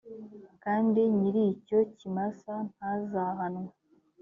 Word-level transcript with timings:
kandi 0.63 0.99
nyir 1.17 1.35
icyo 1.51 1.79
kimasa 1.97 2.53
ntazahanwe 2.73 3.71